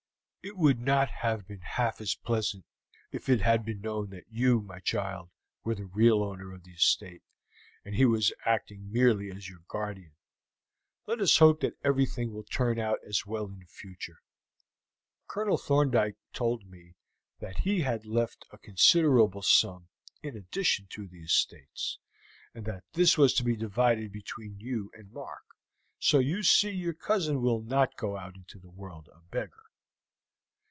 It 0.43 0.57
would 0.57 0.79
not 0.79 1.07
have 1.11 1.47
been 1.47 1.61
half 1.61 2.01
as 2.01 2.15
pleasant 2.15 2.65
if 3.11 3.29
it 3.29 3.41
had 3.41 3.63
been 3.63 3.79
known 3.79 4.09
that 4.09 4.25
you, 4.27 4.59
my 4.59 4.79
child, 4.79 5.29
were 5.63 5.75
the 5.75 5.85
real 5.85 6.23
owner 6.23 6.51
of 6.51 6.63
the 6.63 6.71
estate, 6.73 7.21
and 7.85 7.93
he 7.93 8.05
was 8.05 8.33
acting 8.43 8.91
merely 8.91 9.29
as 9.29 9.47
your 9.47 9.59
guardian. 9.67 10.13
Let 11.05 11.19
us 11.21 11.37
hope 11.37 11.61
that 11.61 11.77
everything 11.83 12.33
will 12.33 12.43
turn 12.43 12.79
out 12.79 12.97
as 13.07 13.23
well 13.23 13.49
in 13.51 13.63
future. 13.67 14.17
Colonel 15.27 15.59
Thorndyke 15.59 16.17
told 16.33 16.65
me 16.65 16.95
that 17.39 17.59
he 17.59 17.81
had 17.81 18.05
left 18.07 18.43
a 18.49 18.57
considerable 18.57 19.43
sum 19.43 19.89
in 20.23 20.35
addition 20.35 20.87
to 20.93 21.07
the 21.07 21.21
estates, 21.21 21.99
and 22.55 22.65
that 22.65 22.83
this 22.93 23.15
was 23.15 23.35
to 23.35 23.43
be 23.43 23.55
divided 23.55 24.11
between 24.11 24.59
you 24.59 24.89
and 24.95 25.11
Mark; 25.11 25.45
so 25.99 26.17
you 26.17 26.41
see 26.41 26.71
your 26.71 26.95
cousin 26.95 27.43
will 27.43 27.61
not 27.61 27.95
go 27.95 28.17
out 28.17 28.35
into 28.35 28.57
the 28.57 28.71
world 28.71 29.07
a 29.13 29.21
beggar." 29.29 29.65